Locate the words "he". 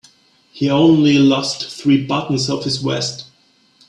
0.51-0.67